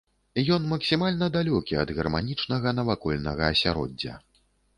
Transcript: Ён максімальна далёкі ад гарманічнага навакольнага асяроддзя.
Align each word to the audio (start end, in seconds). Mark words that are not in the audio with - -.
Ён 0.53 0.63
максімальна 0.69 1.27
далёкі 1.35 1.77
ад 1.83 1.93
гарманічнага 1.99 2.75
навакольнага 2.79 3.43
асяроддзя. 3.53 4.13